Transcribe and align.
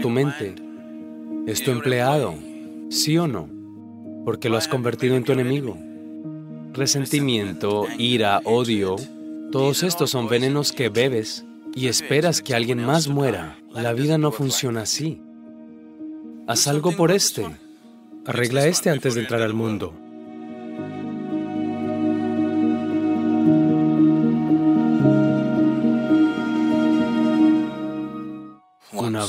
Tu 0.00 0.08
mente 0.08 0.54
es 1.46 1.62
tu 1.62 1.70
empleado, 1.70 2.34
¿sí 2.88 3.18
o 3.18 3.28
no? 3.28 3.50
Porque 4.24 4.48
lo 4.48 4.56
has 4.56 4.68
convertido 4.68 5.16
en 5.16 5.24
tu 5.24 5.32
enemigo. 5.32 5.76
Resentimiento, 6.72 7.86
ira, 7.98 8.40
odio, 8.44 8.96
todos 9.52 9.82
estos 9.82 10.10
son 10.10 10.28
venenos 10.28 10.72
que 10.72 10.88
bebes 10.88 11.44
y 11.74 11.88
esperas 11.88 12.40
que 12.40 12.54
alguien 12.54 12.82
más 12.82 13.06
muera. 13.08 13.58
La 13.70 13.92
vida 13.92 14.16
no 14.16 14.32
funciona 14.32 14.82
así. 14.82 15.20
Haz 16.46 16.66
algo 16.68 16.92
por 16.92 17.10
este. 17.12 17.46
Arregla 18.24 18.66
este 18.66 18.88
antes 18.88 19.14
de 19.14 19.20
entrar 19.20 19.42
al 19.42 19.52
mundo. 19.52 19.92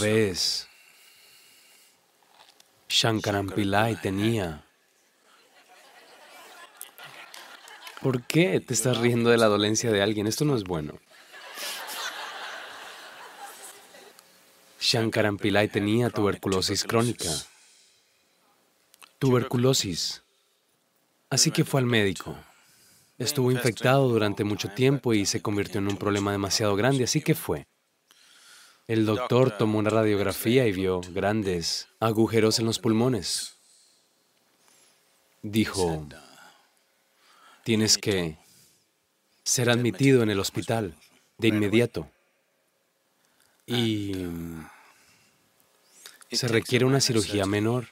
Vez, 0.08 0.68
Shankaran 2.90 3.50
Pillai 3.50 3.96
tenía... 4.02 4.64
¿Por 8.02 8.24
qué 8.24 8.60
te 8.62 8.74
estás 8.74 8.98
riendo 8.98 9.32
de 9.32 9.38
la 9.38 9.48
dolencia 9.48 9.92
de 9.92 10.02
alguien? 10.02 10.28
Esto 10.28 10.46
no 10.46 10.56
es 10.56 10.64
bueno. 10.64 10.94
Shankaran 14.80 15.38
Pillai 15.38 15.68
tenía 15.68 16.10
tuberculosis 16.10 16.84
crónica. 16.84 17.30
Tuberculosis. 19.20 20.24
Así 21.30 21.52
que 21.52 21.66
fue 21.66 21.82
al 21.82 21.88
médico. 21.88 22.38
Estuvo 23.18 23.52
infectado 23.52 24.08
durante 24.08 24.44
mucho 24.44 24.70
tiempo 24.70 25.14
y 25.14 25.26
se 25.26 25.42
convirtió 25.42 25.80
en 25.80 25.88
un 25.88 25.98
problema 25.98 26.32
demasiado 26.32 26.76
grande, 26.76 27.04
así 27.04 27.20
que 27.20 27.34
fue. 27.36 27.68
El 28.88 29.06
doctor 29.06 29.58
tomó 29.58 29.80
una 29.80 29.90
radiografía 29.90 30.66
y 30.66 30.72
vio 30.72 31.02
grandes 31.10 31.90
agujeros 32.00 32.58
en 32.60 32.66
los 32.66 32.80
pulmones. 32.80 33.58
Dijo, 35.42 36.08
tienes 37.66 37.98
que 37.98 38.38
ser 39.44 39.70
admitido 39.70 40.24
en 40.24 40.30
el 40.30 40.40
hospital 40.40 40.96
de 41.38 41.50
inmediato. 41.50 42.10
Y 43.66 44.14
se 46.32 46.48
requiere 46.48 46.86
una 46.86 47.02
cirugía 47.02 47.46
menor. 47.46 47.90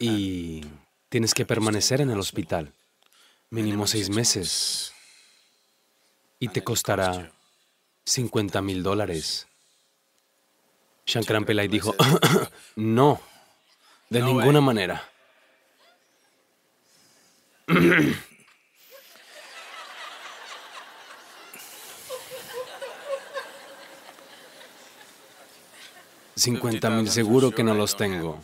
Y 0.00 0.66
tienes 1.08 1.34
que 1.34 1.46
permanecer 1.46 2.00
en 2.00 2.10
el 2.10 2.18
hospital 2.18 2.72
mínimo 3.50 3.86
seis 3.86 4.10
meses. 4.10 4.92
Y 6.40 6.48
te 6.48 6.64
costará 6.64 7.30
50 8.04 8.60
mil 8.62 8.82
dólares. 8.82 9.46
Shankaran 11.06 11.44
Pillai 11.44 11.68
dijo, 11.68 11.94
no, 12.76 13.20
de 14.08 14.22
ninguna 14.22 14.60
manera. 14.60 15.10
Cincuenta 26.36 26.90
mil 26.90 27.08
seguro 27.10 27.52
que 27.52 27.62
no 27.62 27.74
los 27.74 27.96
tengo. 27.96 28.42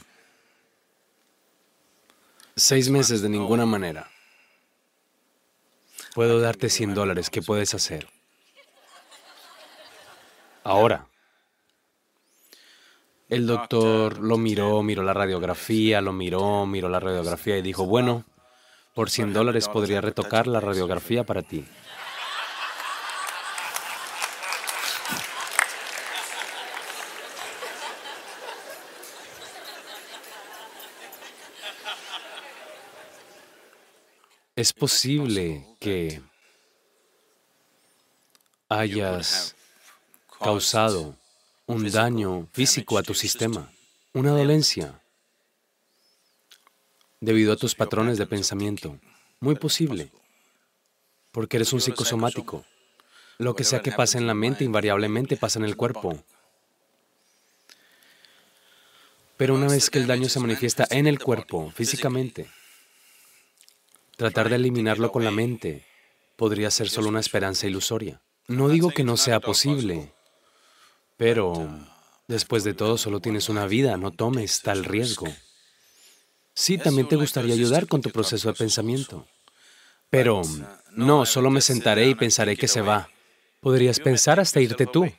Seis 2.57 2.89
meses 2.91 3.23
de 3.23 3.29
ninguna 3.29 3.67
manera. 3.67 4.11
Puedo 6.15 6.41
darte 6.41 6.69
100 6.69 6.95
dólares. 6.95 7.31
¿Qué 7.31 7.41
puedes 7.41 7.75
hacer? 7.75 8.09
Ahora. 10.65 11.07
El 13.29 13.47
doctor 13.47 14.19
lo 14.19 14.37
miró, 14.39 14.83
miró 14.83 15.05
la 15.05 15.15
radiografía, 15.15 16.01
lo 16.01 16.13
miró, 16.13 16.67
miró 16.67 16.89
la 16.89 16.99
radiografía 16.99 17.57
y 17.57 17.63
dijo, 17.63 17.87
bueno, 17.87 18.25
por 18.95 19.09
100 19.09 19.33
dólares 19.33 19.69
podría 19.69 20.01
retocar 20.01 20.49
la 20.49 20.59
radiografía 20.59 21.25
para 21.25 21.43
ti. 21.43 21.65
Es 34.57 34.73
posible 34.75 35.65
que 35.79 36.21
hayas 38.69 39.57
causado 40.41 41.17
un 41.67 41.91
daño 41.91 42.49
físico 42.53 42.97
a 42.97 43.03
tu 43.03 43.15
sistema, 43.15 43.71
una 44.15 44.31
dolencia, 44.31 45.01
debido 47.21 47.53
a 47.53 47.57
tus 47.57 47.75
patrones 47.75 48.17
de 48.17 48.27
pensamiento. 48.27 48.99
Muy 49.39 49.55
posible, 49.55 50.11
porque 51.31 51.59
eres 51.59 51.73
un 51.73 51.81
psicosomático. 51.81 52.65
Lo 53.39 53.55
que 53.55 53.65
sea 53.65 53.83
que 53.83 53.93
pase 53.93 54.19
en 54.19 54.27
la 54.27 54.35
mente 54.35 54.65
invariablemente 54.65 55.37
pasa 55.37 55.59
en 55.59 55.67
el 55.67 55.77
cuerpo. 55.77 56.23
Pero 59.37 59.55
una 59.55 59.69
vez 59.69 59.89
que 59.91 59.99
el 59.99 60.07
daño 60.07 60.29
se 60.29 60.41
manifiesta 60.41 60.87
en 60.91 61.07
el 61.07 61.19
cuerpo, 61.19 61.71
físicamente, 61.71 62.51
tratar 64.17 64.49
de 64.49 64.57
eliminarlo 64.57 65.13
con 65.13 65.25
la 65.25 65.31
mente 65.31 65.87
podría 66.37 66.71
ser 66.71 66.89
solo 66.89 67.09
una 67.09 67.21
esperanza 67.21 67.67
ilusoria. 67.67 68.21
No 68.49 68.69
digo 68.69 68.91
que 68.91 69.05
no 69.05 69.17
sea 69.17 69.41
posible, 69.41 70.13
pero 71.21 71.69
después 72.29 72.65
de 72.65 72.73
todo 72.73 72.97
solo 72.97 73.21
tienes 73.21 73.51
una 73.51 73.67
vida, 73.67 73.99
no 73.99 74.11
tomes 74.11 74.63
tal 74.63 74.87
riesgo. 74.87 75.27
Sí, 76.55 76.79
también 76.79 77.09
te 77.09 77.17
gustaría 77.17 77.53
ayudar 77.53 77.87
con 77.87 78.01
tu 78.01 78.09
proceso 78.09 78.49
de 78.49 78.55
pensamiento. 78.55 79.29
Pero 80.09 80.41
no, 80.93 81.27
solo 81.27 81.51
me 81.51 81.61
sentaré 81.61 82.09
y 82.09 82.15
pensaré 82.15 82.57
que 82.57 82.69
se 82.69 82.81
va. 82.81 83.11
Podrías 83.61 84.01
pensar 84.01 84.41
hasta 84.41 84.63
irte 84.63 84.87
tú. 84.87 85.13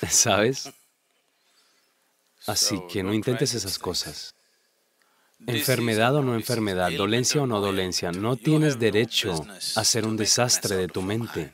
¿Sabes? 0.08 0.70
Así 2.46 2.80
que 2.90 3.02
no 3.02 3.12
intentes 3.12 3.52
esas 3.52 3.78
cosas. 3.78 4.34
Enfermedad 5.46 6.16
o 6.16 6.22
no 6.22 6.34
enfermedad, 6.36 6.90
dolencia 6.92 7.42
o 7.42 7.46
no 7.46 7.60
dolencia, 7.60 8.12
no 8.12 8.36
tienes 8.36 8.78
derecho 8.78 9.46
a 9.76 9.84
ser 9.84 10.06
un 10.06 10.16
desastre 10.16 10.76
de 10.76 10.88
tu 10.88 11.02
mente. 11.02 11.52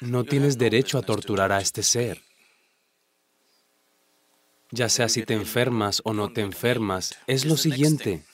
No 0.00 0.24
tienes 0.24 0.56
derecho 0.56 0.96
a 0.96 1.02
torturar 1.02 1.52
a 1.52 1.60
este 1.60 1.82
ser. 1.82 2.22
Ya 4.70 4.88
sea 4.88 5.08
si 5.08 5.24
te 5.24 5.34
enfermas 5.34 6.00
o 6.04 6.14
no 6.14 6.32
te 6.32 6.40
enfermas, 6.40 7.18
es 7.26 7.44
lo 7.44 7.56
siguiente. 7.56 8.24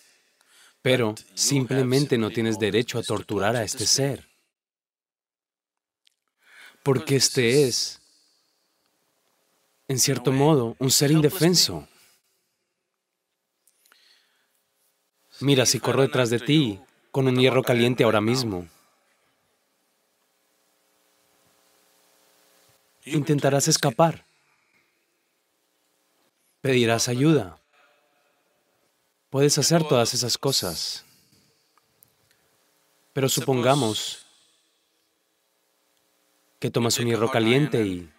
Pero 0.82 1.16
simplemente 1.34 2.18
no 2.18 2.30
tienes 2.30 2.58
derecho 2.60 2.98
a 2.98 3.02
torturar 3.02 3.56
a 3.56 3.64
este 3.64 3.86
ser. 3.86 4.28
Porque 6.84 7.16
este 7.16 7.66
es, 7.66 8.00
en 9.88 9.98
cierto 9.98 10.30
modo, 10.30 10.76
un 10.78 10.92
ser 10.92 11.10
indefenso. 11.10 11.88
Mira, 15.40 15.66
si 15.66 15.80
corro 15.80 16.02
detrás 16.02 16.30
de 16.30 16.38
ti 16.38 16.80
con 17.10 17.26
un 17.26 17.36
hierro 17.36 17.64
caliente 17.64 18.04
ahora 18.04 18.20
mismo, 18.20 18.68
intentarás 23.06 23.68
escapar. 23.68 24.26
Pedirás 26.60 27.08
ayuda. 27.08 27.58
Puedes 29.30 29.56
hacer 29.58 29.84
todas 29.84 30.14
esas 30.14 30.36
cosas. 30.36 31.04
Pero 33.12 33.28
supongamos 33.28 34.26
que 36.58 36.70
tomas 36.70 36.98
un 36.98 37.06
hierro 37.06 37.30
caliente 37.30 37.86
y 37.86 38.10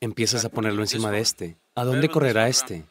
empiezas 0.00 0.44
a 0.44 0.50
ponerlo 0.50 0.82
encima 0.82 1.10
de 1.10 1.20
este. 1.20 1.56
¿A 1.74 1.84
dónde 1.84 2.08
correrá 2.08 2.48
este? 2.48 2.84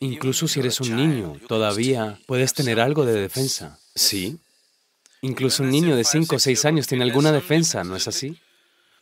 Incluso 0.00 0.48
si 0.48 0.60
eres 0.60 0.80
un 0.80 0.96
niño, 0.96 1.36
todavía 1.46 2.18
puedes 2.26 2.54
tener 2.54 2.80
algo 2.80 3.04
de 3.04 3.12
defensa. 3.12 3.78
Sí. 3.94 4.40
Incluso 5.20 5.62
un 5.62 5.70
niño 5.70 5.94
de 5.94 6.02
5 6.02 6.36
o 6.36 6.38
6 6.38 6.64
años 6.64 6.86
tiene 6.88 7.04
alguna 7.04 7.30
defensa, 7.30 7.84
¿no 7.84 7.94
es 7.94 8.08
así? 8.08 8.40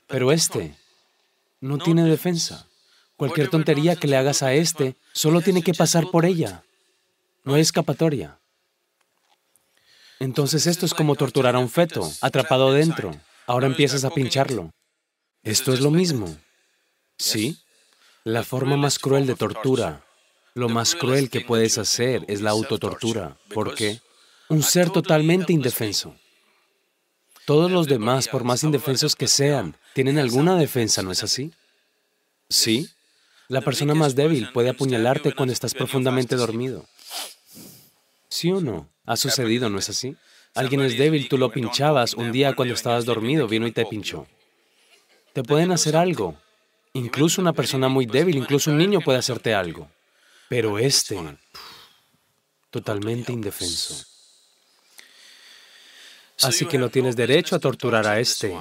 Pero 0.06 0.32
este 0.32 0.76
no 1.60 1.78
tiene 1.78 2.04
defensa. 2.04 2.66
Cualquier 3.16 3.48
tontería 3.48 3.96
que 3.96 4.08
le 4.08 4.16
hagas 4.16 4.42
a 4.42 4.54
este 4.54 4.96
solo 5.12 5.40
tiene 5.42 5.62
que 5.62 5.74
pasar 5.74 6.10
por 6.10 6.24
ella. 6.24 6.64
No 7.44 7.54
hay 7.54 7.60
escapatoria. 7.60 8.38
Entonces 10.18 10.66
esto 10.66 10.86
es 10.86 10.94
como 10.94 11.16
torturar 11.16 11.56
a 11.56 11.58
un 11.58 11.68
feto, 11.68 12.10
atrapado 12.20 12.72
dentro. 12.72 13.10
Ahora 13.46 13.66
empiezas 13.66 14.04
a 14.04 14.10
pincharlo. 14.10 14.70
Esto 15.42 15.72
es 15.72 15.80
lo 15.80 15.90
mismo. 15.90 16.36
¿Sí? 17.18 17.58
La 18.24 18.42
forma 18.42 18.76
más 18.76 18.98
cruel 18.98 19.26
de 19.26 19.34
tortura, 19.34 20.04
lo 20.54 20.68
más 20.68 20.94
cruel 20.94 21.30
que 21.30 21.40
puedes 21.40 21.78
hacer 21.78 22.24
es 22.28 22.42
la 22.42 22.50
autotortura. 22.50 23.38
¿Por 23.54 23.74
qué? 23.74 24.00
Un 24.48 24.62
ser 24.62 24.90
totalmente 24.90 25.52
indefenso. 25.52 26.14
Todos 27.46 27.70
los 27.70 27.86
demás, 27.86 28.28
por 28.28 28.44
más 28.44 28.62
indefensos 28.62 29.16
que 29.16 29.26
sean, 29.26 29.76
tienen 29.92 30.18
alguna 30.18 30.56
defensa, 30.56 31.02
¿no 31.02 31.12
es 31.12 31.22
así? 31.22 31.52
Sí. 32.48 32.88
La 33.48 33.60
persona 33.60 33.94
más 33.94 34.14
débil 34.14 34.50
puede 34.52 34.70
apuñalarte 34.70 35.32
cuando 35.34 35.52
estás 35.52 35.74
profundamente 35.74 36.36
dormido. 36.36 36.86
¿Sí 38.28 38.50
o 38.52 38.60
no? 38.60 38.88
Ha 39.06 39.16
sucedido, 39.16 39.68
¿no 39.68 39.78
es 39.78 39.88
así? 39.88 40.16
Alguien 40.54 40.82
es 40.82 40.96
débil, 40.96 41.28
tú 41.28 41.38
lo 41.38 41.50
pinchabas, 41.50 42.14
un 42.14 42.32
día 42.32 42.54
cuando 42.54 42.74
estabas 42.74 43.04
dormido 43.04 43.48
vino 43.48 43.66
y 43.66 43.72
te 43.72 43.86
pinchó. 43.86 44.26
Te 45.32 45.42
pueden 45.42 45.72
hacer 45.72 45.96
algo. 45.96 46.36
Incluso 46.92 47.40
una 47.40 47.52
persona 47.52 47.88
muy 47.88 48.06
débil, 48.06 48.36
incluso 48.36 48.70
un 48.70 48.78
niño 48.78 49.00
puede 49.00 49.18
hacerte 49.18 49.54
algo. 49.54 49.88
Pero 50.48 50.78
este, 50.78 51.18
totalmente 52.70 53.32
indefenso. 53.32 54.04
Así 56.42 56.66
que 56.66 56.78
no 56.78 56.88
tienes 56.88 57.16
derecho 57.16 57.54
a 57.54 57.60
torturar 57.60 58.06
a 58.06 58.18
este, 58.18 58.56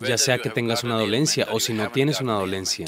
ya 0.00 0.18
sea 0.18 0.38
que 0.38 0.50
tengas 0.50 0.84
una 0.84 0.98
dolencia 0.98 1.48
o 1.50 1.60
si 1.60 1.72
no 1.72 1.90
tienes 1.90 2.20
una 2.20 2.34
dolencia. 2.34 2.86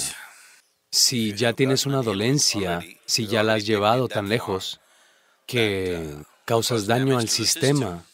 Si 0.91 1.35
ya 1.35 1.53
tienes 1.53 1.87
una 1.87 2.03
dolencia, 2.03 2.81
si 3.05 3.27
ya 3.27 3.43
la 3.43 3.55
has 3.55 3.67
llevado 3.67 4.09
tan 4.09 4.29
lejos 4.29 4.81
que 5.47 6.17
causas 6.45 6.87
daño 6.87 7.19
al 7.19 7.29
sistema, 7.29 8.05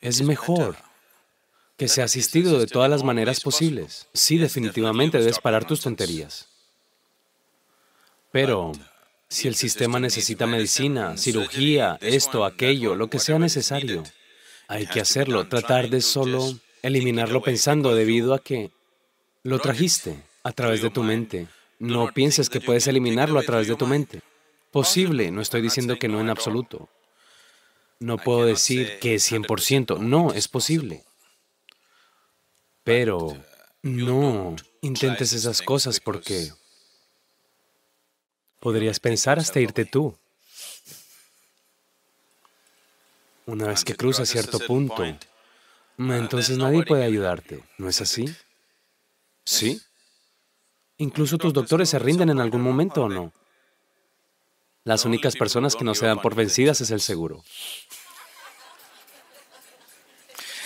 es 0.00 0.22
mejor 0.22 0.76
que 1.76 1.88
sea 1.88 2.04
asistido 2.04 2.58
de 2.58 2.66
todas 2.66 2.90
las 2.90 3.02
maneras 3.02 3.40
posibles. 3.40 4.08
Sí, 4.14 4.38
definitivamente 4.38 5.18
debes 5.18 5.38
parar 5.38 5.64
tus 5.64 5.80
tonterías. 5.80 6.48
Pero 8.30 8.72
si 9.28 9.48
el 9.48 9.54
sistema 9.54 9.98
necesita 9.98 10.46
medicina, 10.46 11.16
cirugía, 11.16 11.98
esto, 12.00 12.44
aquello, 12.44 12.94
lo 12.94 13.08
que 13.08 13.18
sea 13.18 13.38
necesario, 13.38 14.02
hay 14.68 14.86
que 14.86 15.00
hacerlo, 15.00 15.48
tratar 15.48 15.88
de 15.88 16.00
solo 16.00 16.54
eliminarlo 16.82 17.42
pensando 17.42 17.94
debido 17.94 18.34
a 18.34 18.40
que 18.40 18.70
lo 19.42 19.58
trajiste 19.58 20.22
a 20.42 20.52
través 20.52 20.82
de 20.82 20.90
tu 20.90 21.02
mente. 21.02 21.48
No 21.78 22.12
pienses 22.12 22.50
que 22.50 22.60
puedes 22.60 22.86
eliminarlo 22.86 23.38
a 23.38 23.42
través 23.42 23.68
de 23.68 23.76
tu 23.76 23.86
mente. 23.86 24.22
Posible, 24.70 25.30
no 25.30 25.40
estoy 25.40 25.62
diciendo 25.62 25.98
que 25.98 26.08
no 26.08 26.20
en 26.20 26.30
absoluto. 26.30 26.88
No 28.00 28.18
puedo 28.18 28.44
decir 28.44 28.98
que 29.00 29.14
es 29.14 29.30
100%, 29.30 29.98
no, 29.98 30.32
es 30.32 30.48
posible. 30.48 31.04
Pero 32.82 33.36
no 33.82 34.56
intentes 34.80 35.32
esas 35.32 35.62
cosas 35.62 36.00
porque 36.00 36.52
podrías 38.58 38.98
pensar 38.98 39.38
hasta 39.38 39.60
irte 39.60 39.84
tú. 39.84 40.16
Una 43.46 43.66
vez 43.66 43.84
que 43.84 43.94
cruzas 43.94 44.28
cierto 44.28 44.58
punto, 44.60 45.04
entonces 46.10 46.58
nadie 46.58 46.84
puede 46.84 47.04
ayudarte, 47.04 47.62
¿no 47.78 47.88
es 47.88 48.00
así? 48.00 48.24
¿Sí? 49.44 49.80
Incluso 50.98 51.38
tus 51.38 51.52
doctores 51.52 51.90
se 51.90 51.98
rinden 51.98 52.30
en 52.30 52.40
algún 52.40 52.62
momento 52.62 53.04
o 53.04 53.08
no. 53.08 53.32
Las 54.84 55.04
únicas 55.04 55.36
personas 55.36 55.76
que 55.76 55.84
no 55.84 55.94
se 55.94 56.06
dan 56.06 56.20
por 56.20 56.34
vencidas 56.34 56.80
es 56.80 56.90
el 56.90 57.00
seguro. 57.00 57.44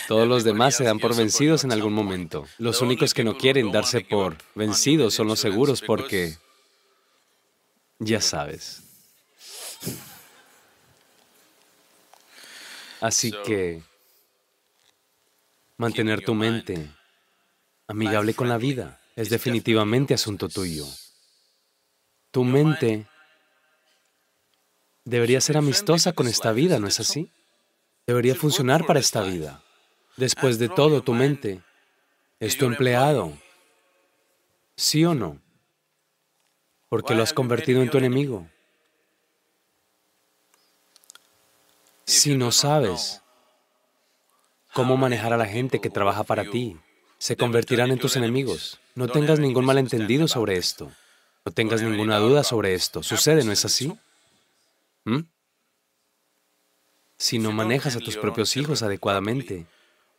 Todos 0.08 0.28
los 0.28 0.44
demás 0.44 0.76
se 0.76 0.84
dan 0.84 0.98
por 1.00 1.16
vencidos 1.16 1.64
en 1.64 1.72
algún 1.72 1.92
momento. 1.92 2.46
Los 2.58 2.80
únicos 2.80 3.12
que 3.12 3.24
no 3.24 3.36
quieren 3.36 3.72
darse 3.72 4.02
por 4.02 4.36
vencidos 4.54 5.14
son 5.14 5.26
los 5.26 5.40
seguros 5.40 5.82
porque, 5.82 6.36
ya 7.98 8.20
sabes. 8.20 8.82
Así 13.00 13.32
que 13.44 13.82
mantener 15.76 16.24
tu 16.24 16.34
mente 16.34 16.90
amigable 17.86 18.34
con 18.34 18.48
la 18.48 18.58
vida 18.58 19.00
es 19.14 19.30
definitivamente 19.30 20.14
asunto 20.14 20.48
tuyo. 20.48 20.86
Tu 22.30 22.44
mente 22.44 23.06
debería 25.04 25.40
ser 25.40 25.56
amistosa 25.56 26.12
con 26.12 26.26
esta 26.26 26.52
vida, 26.52 26.78
¿no 26.78 26.88
es 26.88 27.00
así? 27.00 27.30
Debería 28.06 28.34
funcionar 28.34 28.86
para 28.86 29.00
esta 29.00 29.22
vida. 29.22 29.62
Después 30.16 30.58
de 30.58 30.68
todo, 30.68 31.02
tu 31.02 31.12
mente 31.12 31.62
es 32.40 32.56
tu 32.56 32.66
empleado. 32.66 33.32
¿Sí 34.76 35.04
o 35.04 35.14
no? 35.14 35.40
Porque 36.88 37.14
lo 37.14 37.22
has 37.22 37.32
convertido 37.32 37.82
en 37.82 37.90
tu 37.90 37.98
enemigo. 37.98 38.48
Si 42.04 42.36
no 42.36 42.52
sabes 42.52 43.22
cómo 44.76 44.98
manejar 44.98 45.32
a 45.32 45.38
la 45.38 45.46
gente 45.46 45.80
que 45.80 45.88
trabaja 45.88 46.22
para 46.22 46.44
ti, 46.50 46.76
se 47.16 47.34
convertirán 47.34 47.92
en 47.92 47.98
tus 47.98 48.14
enemigos. 48.14 48.78
No 48.94 49.08
tengas 49.08 49.38
ningún 49.38 49.64
malentendido 49.64 50.28
sobre 50.28 50.58
esto. 50.58 50.92
No 51.46 51.52
tengas 51.52 51.80
ninguna 51.80 52.18
duda 52.18 52.44
sobre 52.44 52.74
esto. 52.74 53.02
¿Sucede, 53.02 53.42
no 53.42 53.52
es 53.52 53.64
así? 53.64 53.96
¿Mm? 55.04 55.20
Si 57.16 57.38
no 57.38 57.52
manejas 57.52 57.96
a 57.96 58.00
tus 58.00 58.18
propios 58.18 58.54
hijos 58.58 58.82
adecuadamente, 58.82 59.64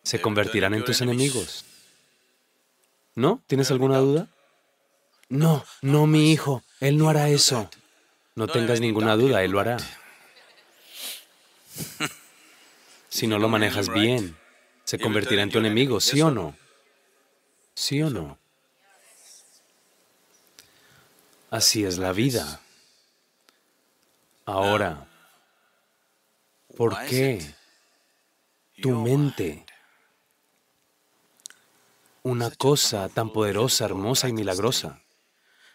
se 0.01 0.19
convertirán 0.21 0.73
en 0.73 0.83
tus 0.83 1.01
enemigos. 1.01 1.63
¿No? 3.13 3.43
¿Tienes 3.45 3.69
alguna 3.69 3.99
duda? 3.99 4.27
No, 5.29 5.63
no, 5.83 6.07
mi 6.07 6.31
hijo, 6.31 6.63
él 6.79 6.97
no 6.97 7.09
hará 7.09 7.29
eso. 7.29 7.69
No 8.33 8.47
tengas 8.47 8.81
ninguna 8.81 9.15
duda, 9.15 9.43
él 9.43 9.51
lo 9.51 9.59
hará. 9.59 9.77
Si 13.07 13.27
no 13.27 13.37
lo 13.37 13.49
manejas 13.49 13.89
bien, 13.89 14.35
se 14.87 14.97
convertirá 14.97 15.41
en 15.41 15.49
tu 15.49 15.57
enemigo, 15.57 15.99
¿sí 15.99 16.21
o 16.21 16.31
no? 16.31 16.55
¿Sí 17.75 18.01
o 18.01 18.09
no? 18.09 18.39
Así 21.49 21.83
es 21.83 21.97
la 21.97 22.13
vida. 22.13 22.61
Ahora, 24.45 25.05
¿por 26.77 26.97
qué 27.05 27.53
tu 28.81 28.91
mente, 28.91 29.65
una 32.23 32.49
cosa 32.49 33.09
tan 33.09 33.33
poderosa, 33.33 33.83
hermosa 33.83 34.29
y 34.29 34.33
milagrosa, 34.33 35.01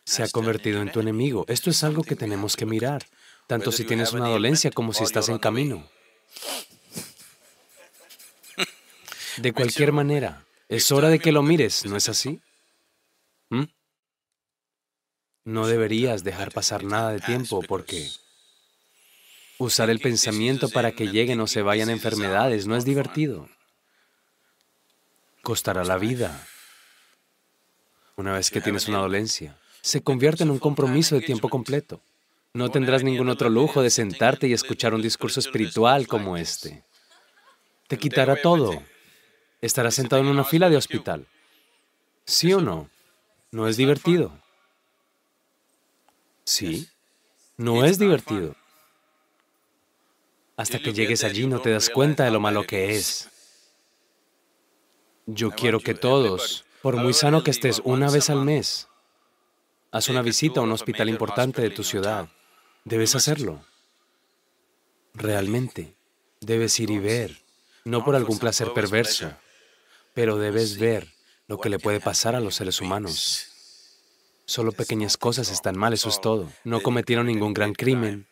se 0.06 0.22
ha 0.22 0.28
convertido 0.28 0.80
en 0.80 0.90
tu 0.90 1.00
enemigo? 1.00 1.44
Esto 1.48 1.68
es 1.68 1.84
algo 1.84 2.02
que 2.02 2.16
tenemos 2.16 2.56
que 2.56 2.64
mirar, 2.64 3.04
tanto 3.46 3.72
si 3.72 3.84
tienes 3.84 4.14
una 4.14 4.28
dolencia 4.28 4.70
como 4.70 4.94
si 4.94 5.04
estás 5.04 5.28
en 5.28 5.38
camino. 5.38 5.86
De 9.38 9.52
cualquier 9.52 9.92
manera, 9.92 10.44
es 10.68 10.90
hora 10.92 11.08
de 11.08 11.18
que 11.18 11.32
lo 11.32 11.42
mires, 11.42 11.84
¿no 11.86 11.96
es 11.96 12.08
así? 12.08 12.40
¿Mm? 13.50 13.64
No 15.44 15.66
deberías 15.66 16.24
dejar 16.24 16.52
pasar 16.52 16.84
nada 16.84 17.12
de 17.12 17.20
tiempo 17.20 17.62
porque 17.62 18.10
usar 19.58 19.90
el 19.90 20.00
pensamiento 20.00 20.68
para 20.68 20.92
que 20.92 21.08
lleguen 21.08 21.40
o 21.40 21.46
se 21.46 21.62
vayan 21.62 21.90
enfermedades 21.90 22.66
no 22.66 22.76
es 22.76 22.84
divertido. 22.84 23.48
Costará 25.42 25.84
la 25.84 25.98
vida. 25.98 26.46
Una 28.16 28.34
vez 28.34 28.50
que 28.50 28.60
tienes 28.60 28.88
una 28.88 28.98
dolencia, 28.98 29.58
se 29.80 30.02
convierte 30.02 30.44
en 30.44 30.50
un 30.50 30.58
compromiso 30.58 31.14
de 31.14 31.22
tiempo 31.22 31.48
completo. 31.48 32.00
No 32.54 32.70
tendrás 32.70 33.02
ningún 33.02 33.30
otro 33.30 33.48
lujo 33.48 33.82
de 33.82 33.90
sentarte 33.90 34.46
y 34.46 34.52
escuchar 34.52 34.94
un 34.94 35.02
discurso 35.02 35.40
espiritual 35.40 36.06
como 36.06 36.36
este. 36.36 36.84
Te 37.88 37.98
quitará 37.98 38.36
todo. 38.36 38.82
Estarás 39.62 39.94
sentado 39.94 40.20
en 40.20 40.28
una 40.28 40.42
fila 40.44 40.68
de 40.68 40.76
hospital. 40.76 41.26
¿Sí 42.26 42.52
o 42.52 42.60
no? 42.60 42.90
¿No 43.52 43.68
es 43.68 43.76
divertido? 43.76 44.32
Sí, 46.44 46.88
no 47.56 47.84
es 47.84 47.98
divertido. 47.98 48.56
Hasta 50.56 50.80
que 50.80 50.92
llegues 50.92 51.22
allí 51.22 51.46
no 51.46 51.60
te 51.60 51.70
das 51.70 51.90
cuenta 51.90 52.24
de 52.24 52.32
lo 52.32 52.40
malo 52.40 52.64
que 52.64 52.96
es. 52.96 53.28
Yo 55.26 55.52
quiero 55.52 55.78
que 55.78 55.94
todos, 55.94 56.64
por 56.82 56.96
muy 56.96 57.14
sano 57.14 57.44
que 57.44 57.52
estés 57.52 57.80
una 57.84 58.10
vez 58.10 58.30
al 58.30 58.44
mes, 58.44 58.88
haz 59.92 60.08
una 60.08 60.22
visita 60.22 60.58
a 60.58 60.64
un 60.64 60.72
hospital 60.72 61.08
importante 61.08 61.62
de 61.62 61.70
tu 61.70 61.84
ciudad. 61.84 62.28
Debes 62.84 63.14
hacerlo. 63.14 63.64
Realmente. 65.14 65.94
Debes 66.40 66.80
ir 66.80 66.90
y 66.90 66.98
ver, 66.98 67.40
no 67.84 68.04
por 68.04 68.16
algún 68.16 68.40
placer 68.40 68.72
perverso, 68.72 69.32
pero 70.14 70.38
debes 70.38 70.78
ver 70.78 71.08
lo 71.46 71.58
que 71.58 71.68
le 71.68 71.78
puede 71.78 72.00
pasar 72.00 72.34
a 72.34 72.40
los 72.40 72.54
seres 72.54 72.80
humanos. 72.80 73.48
Solo 74.44 74.72
pequeñas 74.72 75.16
cosas 75.16 75.50
están 75.50 75.78
mal, 75.78 75.92
eso 75.92 76.08
es 76.08 76.20
todo. 76.20 76.50
No 76.64 76.82
cometieron 76.82 77.26
ningún 77.26 77.54
gran 77.54 77.72
crimen. 77.72 78.26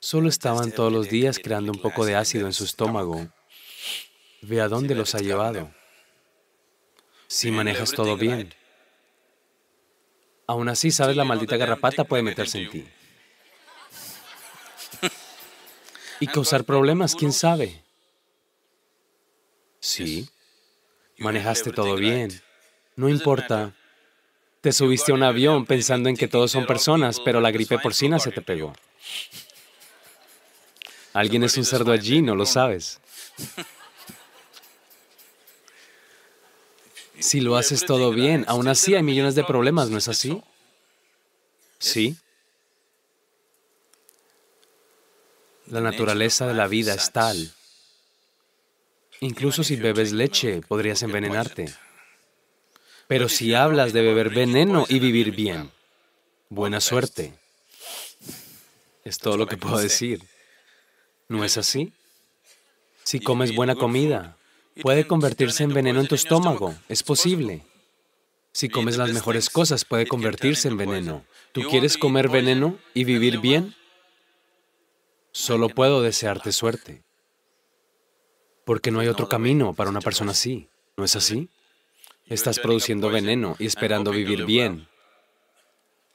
Solo 0.00 0.28
estaban 0.28 0.72
todos 0.72 0.92
los 0.92 1.08
días 1.08 1.38
creando 1.38 1.72
un 1.72 1.80
poco 1.80 2.04
de 2.04 2.16
ácido 2.16 2.46
en 2.46 2.52
su 2.52 2.64
estómago. 2.64 3.28
Ve 4.42 4.60
a 4.60 4.68
dónde 4.68 4.94
los 4.94 5.14
ha 5.14 5.18
llevado. 5.18 5.72
Si 7.26 7.50
manejas 7.50 7.92
todo 7.92 8.16
bien. 8.16 8.54
Aún 10.46 10.68
así, 10.68 10.90
sabes, 10.90 11.16
la 11.16 11.24
maldita 11.24 11.56
garrapata 11.56 12.04
puede 12.04 12.22
meterse 12.22 12.58
en 12.58 12.70
ti. 12.70 12.88
Y 16.20 16.26
causar 16.26 16.64
problemas, 16.64 17.14
quién 17.14 17.32
sabe. 17.32 17.84
Sí. 19.78 20.28
Manejaste 21.18 21.72
todo 21.72 21.96
bien, 21.96 22.40
no 22.96 23.08
importa. 23.08 23.74
Te 24.60 24.72
subiste 24.72 25.12
a 25.12 25.14
un 25.14 25.22
avión 25.22 25.66
pensando 25.66 26.08
en 26.08 26.16
que 26.16 26.26
todos 26.26 26.50
son 26.50 26.66
personas, 26.66 27.20
pero 27.20 27.40
la 27.40 27.50
gripe 27.50 27.78
porcina 27.78 28.18
se 28.18 28.32
te 28.32 28.42
pegó. 28.42 28.72
Alguien 31.12 31.44
es 31.44 31.56
un 31.56 31.64
cerdo 31.64 31.92
allí, 31.92 32.22
no 32.22 32.34
lo 32.34 32.46
sabes. 32.46 33.00
Si 37.20 37.40
lo 37.40 37.56
haces 37.56 37.84
todo 37.84 38.12
bien, 38.12 38.44
aún 38.46 38.68
así 38.68 38.94
hay 38.94 39.02
millones 39.02 39.34
de 39.34 39.42
problemas, 39.42 39.90
¿no 39.90 39.98
es 39.98 40.06
así? 40.06 40.40
Sí. 41.80 42.16
La 45.66 45.80
naturaleza 45.80 46.46
de 46.46 46.54
la 46.54 46.68
vida 46.68 46.94
es 46.94 47.12
tal. 47.12 47.52
Incluso 49.20 49.64
si 49.64 49.76
bebes 49.76 50.12
leche, 50.12 50.60
podrías 50.66 51.02
envenenarte. 51.02 51.72
Pero 53.08 53.28
si 53.28 53.54
hablas 53.54 53.92
de 53.92 54.02
beber 54.02 54.30
veneno 54.30 54.84
y 54.88 54.98
vivir 54.98 55.34
bien, 55.34 55.70
buena 56.50 56.80
suerte. 56.80 57.34
Es 59.04 59.18
todo 59.18 59.36
lo 59.36 59.46
que 59.46 59.56
puedo 59.56 59.78
decir. 59.78 60.22
¿No 61.28 61.44
es 61.44 61.56
así? 61.56 61.92
Si 63.04 63.20
comes 63.20 63.54
buena 63.54 63.74
comida, 63.74 64.36
puede 64.82 65.06
convertirse 65.06 65.64
en 65.64 65.72
veneno 65.72 66.00
en 66.00 66.08
tu 66.08 66.14
estómago. 66.14 66.74
Es 66.88 67.02
posible. 67.02 67.64
Si 68.52 68.68
comes 68.68 68.96
las 68.96 69.12
mejores 69.12 69.50
cosas, 69.50 69.84
puede 69.84 70.06
convertirse 70.06 70.68
en 70.68 70.76
veneno. 70.76 71.24
¿Tú 71.52 71.62
quieres 71.62 71.96
comer 71.96 72.28
veneno 72.28 72.78
y 72.94 73.04
vivir 73.04 73.38
bien? 73.38 73.74
Solo 75.32 75.68
puedo 75.68 76.02
desearte 76.02 76.52
suerte. 76.52 77.02
Porque 78.68 78.90
no 78.90 79.00
hay 79.00 79.08
otro 79.08 79.30
camino 79.30 79.72
para 79.72 79.88
una 79.88 80.02
persona 80.02 80.32
así. 80.32 80.68
¿No 80.98 81.02
es 81.02 81.16
así? 81.16 81.48
Estás 82.26 82.58
produciendo 82.58 83.08
veneno 83.08 83.56
y 83.58 83.64
esperando 83.64 84.10
vivir 84.10 84.44
bien. 84.44 84.86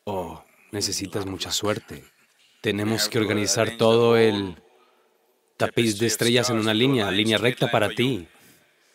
Oh, 0.04 0.44
necesitas 0.72 1.26
mucha 1.26 1.52
suerte. 1.52 2.04
Tenemos 2.62 3.10
que 3.10 3.18
organizar 3.18 3.76
todo 3.78 4.18
el 4.18 4.62
tapiz 5.58 5.98
de 5.98 6.06
estrellas 6.06 6.52
en 6.52 6.60
una 6.60 6.76
línea, 6.76 7.10
línea 7.10 7.40
recta 7.40 7.72
para 7.72 7.90
ti. 7.90 8.28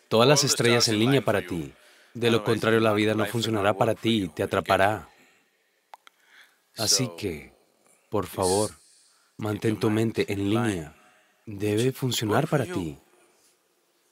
Todas 0.07 0.29
las 0.29 0.45
estrellas 0.45 0.87
en 0.87 0.97
línea 0.97 1.19
para 1.19 1.45
ti. 1.45 1.73
De 2.13 2.31
lo 2.31 2.45
contrario, 2.45 2.79
la 2.79 2.93
vida 2.93 3.13
no 3.13 3.25
funcionará 3.25 3.73
para 3.73 3.93
ti, 3.93 4.31
te 4.33 4.41
atrapará. 4.41 5.09
Así 6.77 7.09
que, 7.17 7.51
por 8.09 8.25
favor, 8.25 8.71
mantén 9.35 9.77
tu 9.77 9.89
mente 9.89 10.31
en 10.31 10.49
línea. 10.49 10.95
Debe 11.45 11.91
funcionar 11.91 12.47
para 12.47 12.63
ti. 12.65 12.97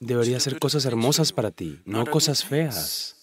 Debería 0.00 0.38
ser 0.38 0.58
cosas 0.58 0.84
hermosas 0.84 1.32
para 1.32 1.50
ti, 1.50 1.80
no 1.84 2.06
cosas 2.06 2.44
feas. 2.44 3.16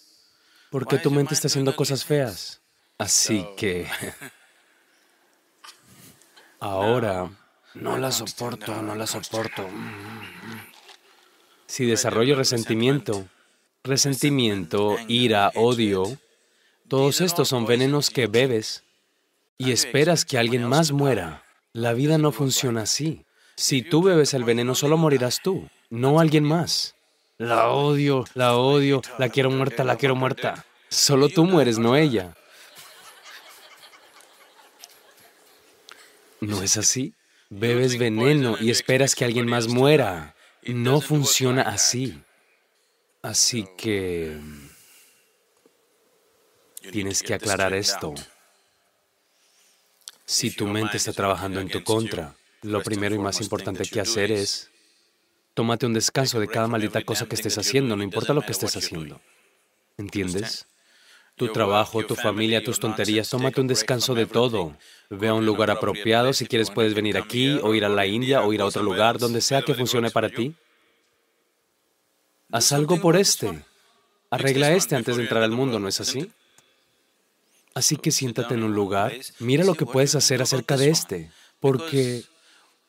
¿Por 0.70 0.88
qué 0.88 0.98
tu 0.98 1.10
mente 1.10 1.34
está 1.34 1.48
haciendo 1.48 1.75
cosas 1.75 2.03
feas? 2.03 2.62
Así 2.98 3.46
que... 3.55 3.88
Ahora, 6.60 7.29
no 7.75 7.98
la 7.98 8.12
soporto, 8.12 8.82
no 8.82 8.96
la 8.96 9.08
soporto. 9.08 9.67
Si 11.67 11.86
desarrollo 11.86 12.36
resentimiento, 12.36 13.27
resentimiento, 13.84 14.98
ira, 15.08 15.51
odio, 15.55 16.17
todos 16.88 17.22
estos 17.22 17.50
son 17.50 17.65
venenos 17.65 18.10
que 18.10 18.27
bebes 18.27 18.84
y 19.58 19.72
esperas 19.72 20.25
que 20.25 20.38
alguien 20.38 20.63
más 20.63 20.91
muera. 20.91 21.44
La 21.74 21.94
vida 21.94 22.17
no 22.17 22.32
funciona 22.32 22.84
así. 22.84 23.25
Si 23.55 23.82
tú 23.82 24.01
bebes 24.03 24.34
el 24.34 24.44
veneno, 24.44 24.75
solo 24.75 24.98
morirás 24.98 25.41
tú, 25.41 25.70
no 25.95 26.19
alguien 26.19 26.43
más. 26.43 26.95
La 27.37 27.69
odio, 27.69 28.25
la 28.33 28.55
odio, 28.55 29.01
la 29.17 29.29
quiero 29.29 29.49
muerta, 29.49 29.83
la 29.83 29.97
quiero 29.97 30.15
muerta. 30.15 30.65
Solo 30.89 31.29
tú 31.29 31.45
mueres, 31.45 31.77
no 31.77 31.95
ella. 31.95 32.35
¿No 36.39 36.61
es 36.61 36.77
así? 36.77 37.13
Bebes 37.49 37.97
veneno 37.97 38.57
y 38.59 38.69
esperas 38.69 39.15
que 39.15 39.25
alguien 39.25 39.47
más 39.47 39.67
muera. 39.67 40.35
No 40.63 41.01
funciona 41.01 41.63
así. 41.63 42.21
Así 43.21 43.67
que... 43.77 44.37
Tienes 46.91 47.23
que 47.23 47.33
aclarar 47.33 47.73
esto. 47.73 48.13
Si 50.25 50.51
tu 50.51 50.67
mente 50.67 50.97
está 50.97 51.13
trabajando 51.13 51.59
en 51.59 51.69
tu 51.69 51.83
contra, 51.83 52.35
lo 52.61 52.81
primero 52.83 53.15
y 53.15 53.19
más 53.19 53.41
importante 53.41 53.83
que 53.85 53.99
hacer 53.99 54.31
es 54.31 54.69
tómate 55.55 55.85
un 55.85 55.93
descanso 55.93 56.39
de 56.39 56.47
cada 56.47 56.67
maldita 56.67 57.01
cosa 57.01 57.25
que 57.25 57.35
estés 57.35 57.57
haciendo, 57.57 57.95
no 57.95 58.03
importa 58.03 58.33
lo 58.33 58.41
que 58.41 58.51
estés 58.51 58.75
haciendo. 58.75 59.19
¿Entiendes? 59.97 60.67
Tu 61.38 61.51
trabajo, 61.51 62.05
tu 62.05 62.15
familia, 62.15 62.63
tus 62.63 62.79
tonterías, 62.79 63.29
tómate 63.29 63.62
un 63.62 63.67
descanso 63.67 64.13
de 64.13 64.25
todo. 64.25 64.77
Ve 65.09 65.29
a 65.29 65.33
un 65.33 65.45
lugar 65.45 65.71
apropiado, 65.71 66.33
si 66.33 66.45
quieres 66.45 66.69
puedes 66.69 66.93
venir 66.93 67.17
aquí 67.17 67.57
o 67.63 67.74
ir 67.74 67.85
a 67.85 67.89
la 67.89 68.05
India 68.05 68.41
o 68.43 68.53
ir 68.53 68.62
a 68.62 68.65
otro 68.65 68.83
lugar, 68.83 69.17
donde 69.17 69.41
sea 69.41 69.62
que 69.62 69.74
funcione 69.74 70.12
para 70.12 70.29
ti. 70.29 70.53
Haz 72.51 72.74
algo 72.74 73.00
por 73.00 73.15
este. 73.15 73.63
Arregla 74.29 74.74
este 74.74 74.95
antes 74.95 75.15
de 75.15 75.24
entrar 75.24 75.41
al 75.41 75.51
mundo, 75.51 75.79
¿no 75.79 75.88
es 75.88 76.01
así? 76.01 76.29
Así 77.74 77.95
que 77.95 78.12
siéntate 78.12 78.53
en 78.53 78.63
un 78.63 78.74
lugar, 78.74 79.13
mira 79.39 79.63
lo 79.63 79.75
que 79.75 79.85
puedes 79.85 80.15
hacer 80.15 80.41
acerca 80.41 80.77
de 80.77 80.89
este, 80.89 81.31
porque 81.59 82.24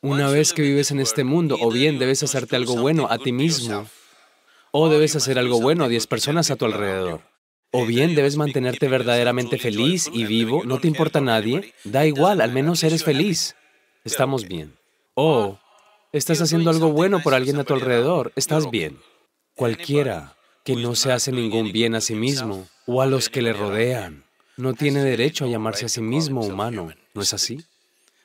una 0.01 0.29
vez 0.29 0.53
que 0.53 0.63
vives 0.63 0.91
en 0.91 1.01
este 1.01 1.25
mundo, 1.25 1.57
o 1.61 1.71
bien 1.71 1.99
debes 1.99 2.23
hacerte 2.23 2.57
algo 2.57 2.77
bueno 2.77 3.09
a 3.11 3.19
ti 3.19 3.33
mismo, 3.33 3.87
o 4.71 4.89
debes 4.89 5.17
hacer 5.17 5.39
algo 5.39 5.61
bueno 5.61 5.85
a 5.85 5.89
10 5.89 6.07
personas 6.07 6.51
a 6.51 6.57
tu 6.57 6.65
alrededor. 6.65 7.23
O 7.73 7.85
bien 7.85 8.15
debes 8.15 8.37
mantenerte 8.37 8.89
verdaderamente 8.89 9.59
feliz 9.59 10.09
y 10.13 10.25
vivo, 10.25 10.63
no 10.65 10.79
te 10.79 10.89
importa 10.89 11.21
nadie, 11.21 11.75
da 11.85 12.07
igual, 12.07 12.41
al 12.41 12.53
menos 12.53 12.83
eres 12.85 13.05
feliz. 13.05 13.57
Estamos 14.05 14.47
bien. 14.47 14.77
O 15.15 15.59
estás 16.13 16.41
haciendo 16.41 16.71
algo 16.71 16.93
bueno 16.93 17.21
por 17.21 17.35
alguien 17.35 17.59
a 17.59 17.65
tu 17.65 17.75
alrededor, 17.75 18.33
estás 18.37 18.71
bien. 18.71 18.99
Cualquiera 19.55 20.37
que 20.65 20.77
no 20.77 20.95
se 20.95 21.13
hace 21.13 21.33
ningún 21.33 21.73
bien 21.73 21.95
a 21.95 22.01
sí 22.01 22.15
mismo 22.15 22.69
o 22.87 23.03
a 23.03 23.07
los 23.07 23.29
que 23.29 23.43
le 23.43 23.53
rodean, 23.53 24.25
no 24.57 24.75
tiene 24.75 25.03
derecho 25.03 25.45
a 25.45 25.49
llamarse 25.49 25.87
a 25.87 25.89
sí 25.89 26.01
mismo 26.01 26.41
humano, 26.43 26.93
¿no 27.15 27.23
es 27.23 27.35
así? 27.35 27.65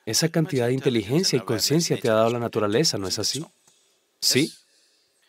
Esa 0.04 0.28
cantidad 0.28 0.66
de 0.66 0.72
inteligencia 0.72 1.36
y 1.36 1.40
conciencia 1.40 1.98
te 1.98 2.08
ha 2.08 2.14
dado 2.14 2.30
la 2.30 2.38
naturaleza, 2.38 2.98
¿no 2.98 3.06
es 3.06 3.18
así? 3.18 3.44
Sí. 4.20 4.52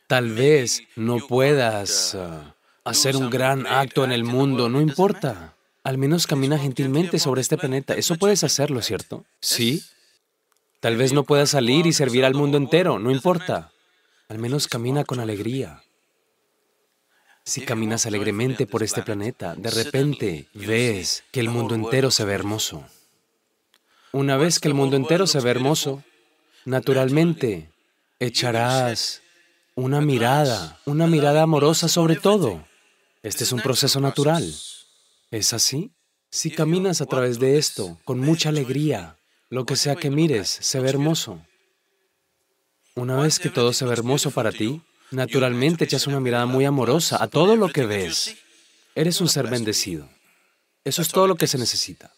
Tal 0.07 0.31
vez 0.31 0.83
no 0.95 1.19
puedas 1.27 2.17
hacer 2.83 3.15
un 3.15 3.29
gran 3.29 3.67
acto 3.67 4.03
en 4.03 4.11
el 4.11 4.23
mundo, 4.23 4.69
no 4.69 4.81
importa. 4.81 5.55
Al 5.83 5.97
menos 5.97 6.27
camina 6.27 6.57
gentilmente 6.57 7.19
sobre 7.19 7.41
este 7.41 7.57
planeta. 7.57 7.93
Eso 7.93 8.15
puedes 8.15 8.43
hacerlo, 8.43 8.81
¿cierto? 8.81 9.25
Sí. 9.41 9.83
Tal 10.79 10.97
vez 10.97 11.13
no 11.13 11.23
puedas 11.23 11.51
salir 11.51 11.85
y 11.85 11.93
servir 11.93 12.25
al 12.25 12.33
mundo 12.33 12.57
entero, 12.57 12.99
no 12.99 13.11
importa. 13.11 13.71
Al 14.27 14.39
menos 14.39 14.67
camina 14.67 15.03
con 15.03 15.19
alegría. 15.19 15.83
Si 17.45 17.61
caminas 17.61 18.05
alegremente 18.05 18.65
por 18.65 18.83
este 18.83 19.01
planeta, 19.01 19.55
de 19.55 19.69
repente 19.69 20.47
ves 20.53 21.23
que 21.31 21.41
el 21.41 21.49
mundo 21.49 21.75
entero 21.75 22.09
se 22.09 22.23
ve 22.23 22.33
hermoso. 22.33 22.85
Una 24.13 24.37
vez 24.37 24.59
que 24.59 24.69
el 24.69 24.73
mundo 24.73 24.95
entero 24.95 25.27
se 25.27 25.41
ve 25.41 25.51
hermoso, 25.51 26.01
naturalmente 26.63 27.69
echarás 28.19 29.21
una 29.75 29.99
mirada, 29.99 30.79
una 30.85 31.07
mirada 31.07 31.41
amorosa 31.41 31.89
sobre 31.89 32.15
todo. 32.15 32.65
Este 33.21 33.43
es 33.43 33.51
un 33.51 33.59
proceso 33.59 33.99
natural. 33.99 34.55
¿Es 35.31 35.51
así? 35.51 35.91
Si 36.29 36.49
caminas 36.49 37.01
a 37.01 37.05
través 37.05 37.39
de 37.39 37.57
esto 37.57 37.99
con 38.05 38.19
mucha 38.19 38.47
alegría, 38.47 39.17
lo 39.49 39.65
que 39.65 39.75
sea 39.75 39.95
que 39.97 40.09
mires 40.09 40.47
se 40.61 40.79
ve 40.79 40.89
hermoso. 40.89 41.45
Una 42.95 43.17
vez 43.17 43.39
que 43.39 43.49
todo 43.49 43.73
se 43.73 43.83
ve 43.83 43.91
hermoso 43.91 44.31
para 44.31 44.53
ti, 44.53 44.81
Naturalmente 45.13 45.85
echas 45.85 46.07
una 46.07 46.19
mirada 46.19 46.47
muy 46.47 46.65
amorosa 46.65 47.21
a 47.23 47.27
todo 47.27 47.55
lo 47.55 47.69
que 47.69 47.85
ves. 47.85 48.35
Eres 48.95 49.21
un 49.21 49.29
ser 49.29 49.47
bendecido. 49.47 50.09
Eso 50.83 51.03
es 51.03 51.09
todo 51.09 51.27
lo 51.27 51.35
que 51.35 51.45
se 51.45 51.59
necesita. 51.59 52.11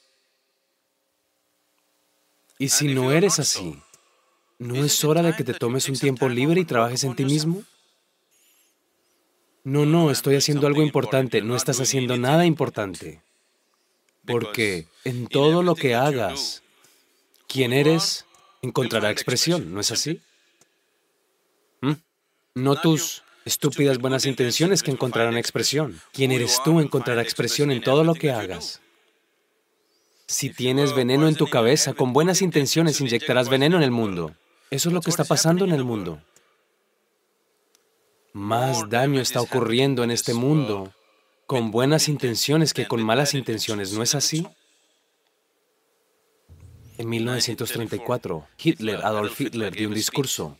Y 2.58 2.70
si 2.70 2.94
no 2.94 3.12
eres 3.12 3.40
así, 3.40 3.82
¿no 4.60 4.76
es 4.84 5.04
hora 5.04 5.22
de 5.22 5.36
que 5.36 5.44
te 5.44 5.54
tomes 5.54 5.90
un 5.90 5.98
tiempo 5.98 6.30
libre 6.30 6.62
y 6.62 6.66
trabajes 6.66 7.04
en 7.04 7.16
ti 7.16 7.26
mismo? 7.26 7.64
No, 9.64 9.86
no, 9.86 10.12
estoy 10.12 10.36
haciendo 10.36 10.68
algo 10.68 10.82
importante. 10.84 11.42
No 11.42 11.56
estás 11.56 11.82
haciendo 11.82 12.18
nada 12.18 12.46
importante. 12.46 13.22
Porque 14.26 14.88
en 15.04 15.28
todo 15.28 15.64
lo 15.64 15.76
que 15.76 15.96
hagas, 15.96 16.64
quien 17.48 17.74
eres 17.74 18.26
encontrará 18.62 19.12
expresión, 19.12 19.74
¿no 19.74 19.82
es 19.82 19.92
así? 19.92 20.22
No 22.54 22.76
tus 22.80 23.24
estúpidas 23.44 23.98
buenas 23.98 24.26
intenciones 24.26 24.82
que 24.82 24.92
encontrarán 24.92 25.38
expresión. 25.38 26.00
Quien 26.14 26.32
eres 26.32 26.62
tú 26.64 26.80
encontrará 26.80 27.22
expresión 27.22 27.70
en 27.70 27.82
todo 27.82 28.04
lo 28.04 28.14
que 28.14 28.32
hagas. 28.32 28.80
Si 30.28 30.50
tienes 30.50 30.96
veneno 30.96 31.28
en 31.28 31.36
tu 31.36 31.48
cabeza, 31.48 31.94
con 31.94 32.12
buenas 32.12 32.42
intenciones 32.42 33.00
inyectarás 33.00 33.48
veneno 33.48 33.78
en 33.78 33.84
el 33.84 33.92
mundo. 33.92 34.36
Eso 34.72 34.90
es 34.90 34.94
lo 34.94 35.02
que 35.02 35.12
está 35.12 35.24
pasando 35.24 35.66
en 35.66 35.72
el 35.72 35.84
mundo. 35.84 36.22
más 38.34 38.90
daño 38.90 39.22
está 39.22 39.40
ocurriendo 39.40 40.04
en 40.04 40.12
este 40.12 40.34
mundo 40.34 40.94
con 41.46 41.72
buenas 41.72 42.10
intenciones 42.10 42.74
que 42.74 42.86
con 42.86 43.02
malas 43.02 43.34
intenciones, 43.34 43.94
¿no 43.94 44.04
es 44.04 44.14
así? 44.14 44.46
En 46.98 47.08
1934, 47.08 48.48
Hitler, 48.62 49.06
Adolf 49.06 49.40
Hitler, 49.40 49.74
dio 49.74 49.88
un 49.88 49.94
discurso 49.94 50.58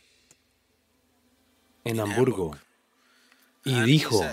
en 1.84 2.00
Hamburgo 2.00 2.56
y 3.64 3.80
dijo, 3.82 4.24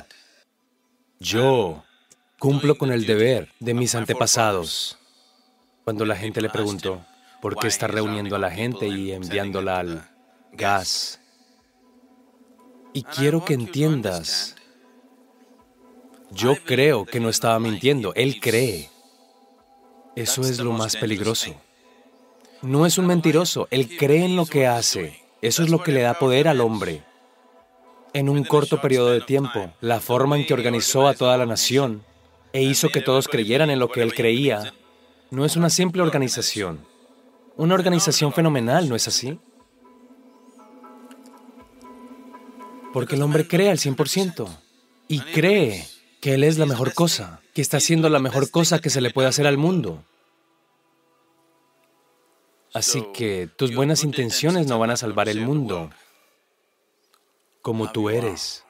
yo 1.19 1.83
cumplo 2.39 2.77
con 2.77 2.91
el 2.91 3.05
deber 3.05 3.49
de 3.59 3.73
mis 3.73 3.95
antepasados. 3.95 4.97
Cuando 5.83 6.05
la 6.05 6.15
gente 6.15 6.41
le 6.41 6.49
preguntó, 6.49 7.05
¿por 7.41 7.57
qué 7.57 7.67
está 7.67 7.87
reuniendo 7.87 8.35
a 8.35 8.39
la 8.39 8.51
gente 8.51 8.87
y 8.87 9.11
enviándola 9.11 9.79
al 9.79 10.09
gas? 10.53 11.19
Y 12.93 13.03
quiero 13.03 13.43
que 13.43 13.53
entiendas, 13.53 14.55
yo 16.31 16.55
creo 16.63 17.05
que 17.05 17.19
no 17.19 17.29
estaba 17.29 17.59
mintiendo, 17.59 18.13
él 18.15 18.39
cree. 18.39 18.89
Eso 20.15 20.41
es 20.41 20.59
lo 20.59 20.71
más 20.71 20.95
peligroso. 20.95 21.53
No 22.61 22.85
es 22.85 22.97
un 22.97 23.07
mentiroso, 23.07 23.67
él 23.71 23.97
cree 23.97 24.23
en 24.23 24.37
lo 24.37 24.45
que 24.45 24.67
hace. 24.67 25.19
Eso 25.41 25.63
es 25.63 25.69
lo 25.69 25.83
que 25.83 25.91
le 25.91 26.01
da 26.01 26.13
poder 26.13 26.47
al 26.47 26.61
hombre. 26.61 27.03
En 28.13 28.29
un 28.29 28.45
corto 28.45 28.79
periodo 28.79 29.09
de 29.09 29.19
tiempo, 29.19 29.73
la 29.81 29.99
forma 29.99 30.37
en 30.37 30.45
que 30.45 30.53
organizó 30.53 31.07
a 31.07 31.13
toda 31.13 31.37
la 31.37 31.45
nación 31.45 32.05
e 32.53 32.61
hizo 32.61 32.87
que 32.89 33.01
todos 33.01 33.27
creyeran 33.27 33.69
en 33.69 33.79
lo 33.79 33.89
que 33.89 34.01
él 34.01 34.13
creía, 34.13 34.73
no 35.33 35.45
es 35.45 35.55
una 35.55 35.71
simple 35.71 36.03
organización. 36.03 36.85
Una 37.57 37.73
organización 37.73 38.31
fenomenal, 38.33 38.87
¿no 38.87 38.95
es 38.95 39.07
así? 39.07 39.39
Porque 42.93 43.15
el 43.15 43.23
hombre 43.23 43.47
cree 43.47 43.71
al 43.71 43.79
100% 43.79 44.47
y 45.07 45.19
cree 45.21 45.87
que 46.21 46.35
él 46.35 46.43
es 46.43 46.59
la 46.59 46.67
mejor 46.67 46.93
cosa, 46.93 47.41
que 47.55 47.63
está 47.63 47.77
haciendo 47.77 48.09
la 48.09 48.19
mejor 48.19 48.51
cosa 48.51 48.77
que 48.77 48.91
se 48.91 49.01
le 49.01 49.09
puede 49.09 49.27
hacer 49.27 49.47
al 49.47 49.57
mundo. 49.57 50.03
Así 52.71 53.03
que 53.11 53.49
tus 53.55 53.73
buenas 53.73 54.03
intenciones 54.03 54.67
no 54.67 54.77
van 54.77 54.91
a 54.91 54.97
salvar 54.97 55.29
el 55.29 55.41
mundo 55.41 55.89
como 57.63 57.91
tú 57.91 58.11
eres. 58.11 58.63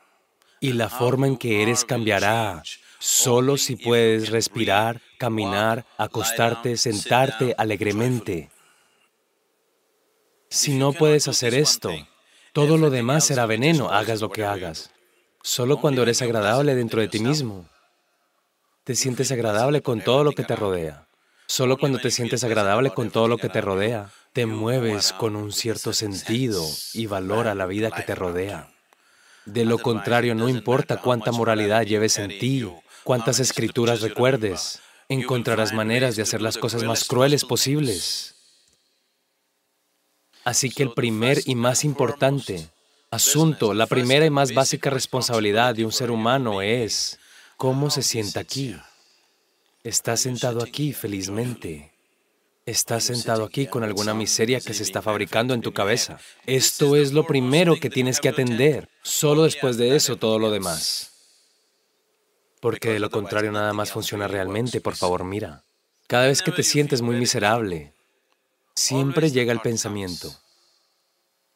Y 0.63 0.72
la 0.72 0.88
forma 0.88 1.27
en 1.27 1.36
que 1.36 1.62
eres 1.62 1.84
cambiará. 1.84 2.63
solo 2.98 3.58
si 3.58 3.75
puedes 3.75 4.29
respirar, 4.29 5.01
caminar, 5.17 5.86
acostarte, 5.98 6.77
sentarte 6.77 7.53
alegremente. 7.58 8.50
Si 10.50 10.74
no 10.74 10.93
puedes 10.93 11.27
hacer 11.27 11.53
esto, 11.53 11.91
todo 12.53 12.77
lo 12.77 12.89
demás 12.89 13.25
será 13.25 13.46
veneno, 13.46 13.89
hagas 13.89 14.22
lo 14.22 14.29
que 14.29 14.46
hagas. 14.46 14.91
Solo 15.41 15.82
cuando 15.82 16.01
eres 16.03 16.22
agradable 16.22 16.75
dentro 16.75 17.01
de 17.01 17.10
ti 17.10 17.20
mismo, 17.20 17.67
te 18.86 18.96
sientes 18.96 19.34
agradable 19.34 19.82
con 19.82 20.00
todo 20.00 20.24
lo 20.24 20.32
que 20.32 20.46
te 20.46 20.55
rodea. 20.55 21.10
Solo 21.46 21.75
cuando 21.75 22.00
te 22.00 22.10
sientes 22.10 22.46
agradable 22.46 22.91
con 22.91 23.10
todo 23.10 23.27
lo 23.27 23.38
que 23.38 23.50
te 23.50 23.60
rodea, 23.60 24.12
te 24.32 24.46
mueves 24.46 25.12
con 25.12 25.36
un 25.36 25.51
cierto 25.51 25.91
sentido 25.91 26.65
y 26.93 27.08
valora 27.08 27.53
la 27.53 27.65
vida 27.65 27.91
que 27.91 28.03
te 28.03 28.15
rodea. 28.15 28.73
De 29.46 29.66
lo 29.66 29.78
contrario, 29.78 30.36
no 30.36 30.48
importa 30.48 31.02
cuánta 31.02 31.32
moralidad 31.32 31.84
lleves 31.84 32.18
en 32.18 32.40
ti, 32.40 32.66
cuántas 33.04 33.40
escrituras 33.40 34.02
recuerdes, 34.02 34.80
encontrarás 35.10 35.74
maneras 35.74 36.16
de 36.16 36.24
hacer 36.24 36.42
las 36.42 36.58
cosas 36.58 36.84
más 36.84 37.04
crueles 37.06 37.44
posibles. 37.44 38.36
Así 40.44 40.70
que 40.70 40.84
el 40.84 40.94
primer 40.94 41.40
y 41.46 41.56
más 41.56 41.84
importante 41.84 42.70
asunto, 43.12 43.74
la 43.74 43.86
primera 43.86 44.26
y 44.26 44.30
más 44.30 44.54
básica 44.54 44.90
responsabilidad 44.90 45.76
de 45.76 45.86
un 45.86 45.92
ser 45.92 46.10
humano 46.10 46.62
es 46.62 47.20
cómo 47.58 47.90
se 47.90 48.02
sienta 48.02 48.40
aquí. 48.40 48.76
Estás 49.84 50.22
sentado 50.22 50.63
aquí 50.63 50.94
felizmente. 50.94 51.92
Estás 52.65 53.04
sentado 53.04 53.43
aquí 53.43 53.67
con 53.67 53.84
alguna 53.84 54.13
miseria 54.13 54.62
que 54.62 54.73
se 54.73 54.84
está 54.84 55.02
fabricando 55.02 55.54
en 55.54 55.62
tu 55.62 55.73
cabeza. 55.73 56.17
Esto 56.45 56.95
es 56.95 57.12
lo 57.12 57.28
primero 57.28 57.76
que 57.76 57.89
tienes 57.89 58.21
que 58.21 58.30
atender. 58.30 58.88
Solo 59.02 59.43
después 59.43 59.76
de 59.76 59.97
eso 59.97 60.15
todo 60.15 60.39
lo 60.39 60.49
demás. 60.49 61.12
Porque 62.62 62.91
de 62.91 62.99
lo 62.99 63.10
contrario 63.10 63.52
nada 63.52 63.73
más 63.73 63.91
funciona 63.91 64.30
realmente. 64.30 64.80
Por 64.80 64.95
favor, 64.95 65.26
mira. 65.26 65.65
Cada 66.08 66.28
vez 66.28 66.41
que 66.41 66.54
te 66.54 66.63
sientes 66.63 67.02
muy 67.02 67.17
miserable, 67.17 67.93
siempre 68.76 69.30
llega 69.30 69.52
el 69.52 69.60
pensamiento. 69.60 70.34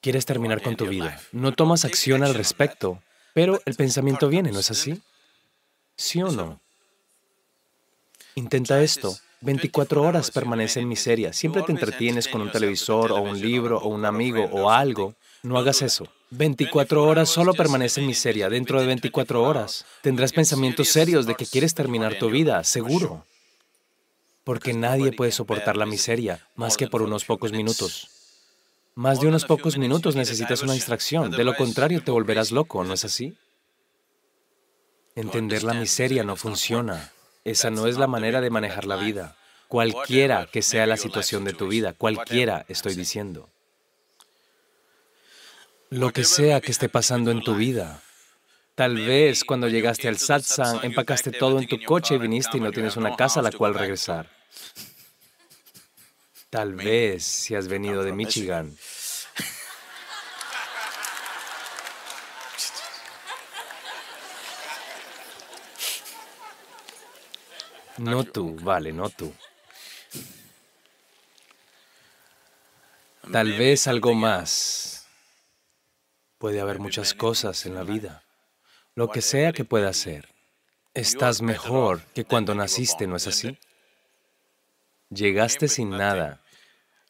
Quieres 0.01 0.25
terminar 0.25 0.61
con 0.61 0.75
tu 0.75 0.87
vida. 0.87 1.21
No 1.31 1.53
tomas 1.53 1.85
acción 1.85 2.21
al 2.23 2.33
respecto, 2.33 3.01
pero 3.33 3.61
el 3.65 3.75
pensamiento 3.75 4.27
viene, 4.27 4.51
¿no 4.51 4.59
es 4.59 4.71
así? 4.71 5.01
¿Sí 5.95 6.21
o 6.21 6.31
no? 6.31 6.59
Intenta 8.35 8.81
esto. 8.83 9.17
24 9.41 10.01
horas 10.01 10.31
permanece 10.31 10.79
en 10.79 10.87
miseria. 10.87 11.31
Siempre 11.31 11.61
te 11.61 11.71
entretienes 11.71 12.27
con 12.27 12.41
un 12.41 12.51
televisor 12.51 13.11
o 13.11 13.21
un 13.21 13.39
libro 13.39 13.77
o 13.77 13.89
un 13.89 14.05
amigo 14.05 14.45
o 14.45 14.69
algo. 14.69 15.15
No 15.43 15.57
hagas 15.57 15.81
eso. 15.81 16.07
24 16.31 17.03
horas 17.03 17.29
solo 17.29 17.53
permanece 17.53 18.01
en 18.01 18.07
miseria. 18.07 18.49
Dentro 18.49 18.79
de 18.79 18.87
24 18.87 19.43
horas 19.43 19.85
tendrás 20.01 20.33
pensamientos 20.33 20.89
serios 20.89 21.25
de 21.25 21.35
que 21.35 21.45
quieres 21.45 21.73
terminar 21.73 22.17
tu 22.17 22.29
vida, 22.29 22.63
seguro. 22.63 23.25
Porque 24.43 24.73
nadie 24.73 25.11
puede 25.11 25.31
soportar 25.31 25.77
la 25.77 25.85
miseria 25.85 26.47
más 26.55 26.75
que 26.75 26.87
por 26.87 27.01
unos 27.01 27.25
pocos 27.25 27.51
minutos. 27.51 28.09
Más 28.95 29.19
de 29.19 29.27
unos 29.27 29.45
pocos 29.45 29.77
minutos 29.77 30.15
necesitas 30.15 30.63
una 30.63 30.73
distracción. 30.73 31.29
De 31.29 31.43
lo 31.43 31.55
contrario, 31.55 32.03
te 32.03 32.09
volverás 32.09 32.51
loco, 32.51 32.83
¿no 32.83 32.93
es 32.93 33.05
así? 33.05 33.37
Entender 35.15 35.63
la 35.63 35.75
miseria 35.75 36.23
no 36.23 36.35
funciona. 36.35 37.11
Esa 37.47 37.69
no 37.69 37.87
es 37.87 37.97
la 37.97 38.07
manera 38.07 38.41
de 38.41 38.49
manejar 38.49 38.83
la 38.83 38.97
vida. 38.97 39.37
Cualquiera 39.69 40.47
que 40.51 40.61
sea 40.61 40.85
la 40.85 40.97
situación 40.97 41.45
de 41.45 41.53
tu 41.53 41.69
vida, 41.69 41.93
cualquiera 41.93 42.65
estoy 42.67 42.93
diciendo. 42.93 43.49
Lo 45.89 46.11
que 46.11 46.25
sea 46.25 46.59
que 46.59 46.71
esté 46.71 46.89
pasando 46.89 47.31
en 47.31 47.41
tu 47.41 47.55
vida. 47.55 48.01
Tal 48.75 48.97
vez 48.97 49.45
cuando 49.45 49.69
llegaste 49.69 50.09
al 50.09 50.17
satsang 50.17 50.83
empacaste 50.83 51.31
todo 51.31 51.57
en 51.59 51.69
tu 51.69 51.81
coche 51.85 52.15
y 52.15 52.17
viniste 52.17 52.57
y 52.57 52.59
no 52.59 52.73
tienes 52.73 52.97
una 52.97 53.15
casa 53.15 53.39
a 53.39 53.43
la 53.43 53.53
cual 53.53 53.75
regresar. 53.75 54.29
Tal 56.49 56.75
vez 56.75 57.23
si 57.23 57.55
has 57.55 57.69
venido 57.69 58.03
de 58.03 58.11
Michigan 58.11 58.75
No 67.97 68.23
tú, 68.23 68.55
vale, 68.61 68.93
no 68.93 69.09
tú. 69.09 69.33
Tal 73.31 73.53
vez 73.53 73.87
algo 73.87 74.13
más. 74.13 75.07
Puede 76.37 76.61
haber 76.61 76.79
muchas 76.79 77.13
cosas 77.13 77.65
en 77.65 77.75
la 77.75 77.83
vida. 77.83 78.23
Lo 78.95 79.09
que 79.09 79.21
sea 79.21 79.51
que 79.51 79.65
pueda 79.65 79.91
ser. 79.93 80.29
Estás 80.93 81.41
mejor 81.41 82.01
que 82.13 82.25
cuando 82.25 82.55
naciste, 82.55 83.07
¿no 83.07 83.17
es 83.17 83.27
así? 83.27 83.57
Llegaste 85.09 85.67
sin 85.67 85.89
nada. 85.91 86.41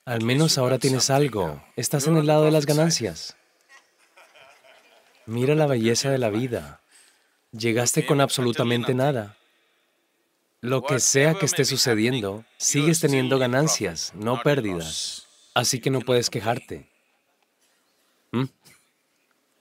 Al 0.06 0.24
menos 0.24 0.58
ahora 0.58 0.80
tienes 0.80 1.10
algo. 1.10 1.64
Estás 1.76 2.08
en 2.08 2.18
el 2.18 2.28
lado 2.28 2.46
de 2.46 2.52
las 2.52 2.66
ganancias. 2.66 3.36
Mira 5.26 5.56
la 5.56 5.68
belleza 5.68 6.10
de 6.10 6.18
la 6.18 6.30
vida. 6.30 6.82
Llegaste 7.52 8.06
con 8.06 8.22
absolutamente 8.22 8.94
nada. 8.94 9.38
Lo 10.68 10.84
que 10.84 11.00
sea 11.00 11.34
que 11.36 11.46
esté 11.46 11.64
sucediendo, 11.64 12.44
sigues 12.58 13.00
teniendo 13.00 13.40
ganancias, 13.40 14.12
no 14.16 14.42
pérdidas. 14.42 15.26
Así 15.54 15.80
que 15.80 15.90
no 15.90 16.02
puedes 16.02 16.30
quejarte. 16.30 16.90
¿Mm? 18.32 18.44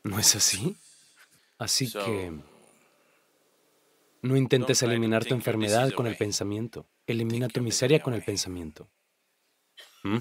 ¿No 0.03 0.19
es 0.19 0.35
así? 0.35 0.77
Así 1.59 1.93
que 1.93 2.33
no 4.23 4.37
intentes 4.37 4.83
eliminar 4.83 5.25
tu 5.25 5.35
enfermedad 5.35 5.93
con 5.93 6.07
el 6.07 6.17
pensamiento. 6.17 6.87
Elimina 7.07 7.49
tu 7.49 7.63
miseria 7.63 8.03
con 8.03 8.13
el 8.13 8.23
pensamiento. 8.23 8.89
¿Mm? 10.03 10.19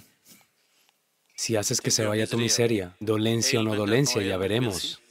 Si 1.36 1.56
haces 1.56 1.82
que 1.82 1.92
se 1.92 2.06
vaya 2.06 2.28
tu 2.28 2.38
miseria, 2.38 2.96
dolencia 3.00 3.60
o 3.60 3.64
no 3.64 3.76
dolencia, 3.76 4.22
ya 4.22 4.38
veremos. 4.38 5.02